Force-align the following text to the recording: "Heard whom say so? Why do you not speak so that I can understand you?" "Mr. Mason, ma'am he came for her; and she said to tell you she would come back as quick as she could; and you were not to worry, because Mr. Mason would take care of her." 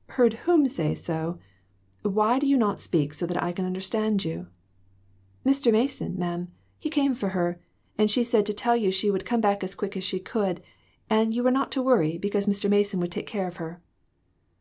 "Heard 0.16 0.34
whom 0.46 0.68
say 0.68 0.94
so? 0.94 1.40
Why 2.02 2.38
do 2.38 2.46
you 2.46 2.56
not 2.56 2.80
speak 2.80 3.12
so 3.12 3.26
that 3.26 3.42
I 3.42 3.50
can 3.50 3.64
understand 3.64 4.24
you?" 4.24 4.46
"Mr. 5.44 5.72
Mason, 5.72 6.16
ma'am 6.16 6.52
he 6.78 6.88
came 6.88 7.14
for 7.14 7.30
her; 7.30 7.60
and 7.98 8.08
she 8.08 8.22
said 8.22 8.46
to 8.46 8.54
tell 8.54 8.76
you 8.76 8.92
she 8.92 9.10
would 9.10 9.24
come 9.26 9.40
back 9.40 9.64
as 9.64 9.74
quick 9.74 9.96
as 9.96 10.04
she 10.04 10.20
could; 10.20 10.62
and 11.10 11.34
you 11.34 11.42
were 11.42 11.50
not 11.50 11.72
to 11.72 11.82
worry, 11.82 12.16
because 12.16 12.46
Mr. 12.46 12.70
Mason 12.70 13.00
would 13.00 13.10
take 13.10 13.26
care 13.26 13.48
of 13.48 13.56
her." 13.56 13.82